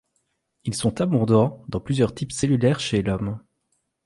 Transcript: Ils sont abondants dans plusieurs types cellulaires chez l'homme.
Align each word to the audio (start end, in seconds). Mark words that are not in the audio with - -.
Ils 0.63 0.73
sont 0.73 0.99
abondants 0.99 1.63
dans 1.67 1.79
plusieurs 1.79 2.15
types 2.15 2.31
cellulaires 2.31 2.79
chez 2.79 3.03
l'homme. 3.03 3.37